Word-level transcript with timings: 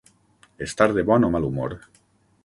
Estar 0.67 0.87
de 0.95 1.03
bon 1.09 1.27
o 1.27 1.29
mal 1.35 1.45
humor. 1.49 1.77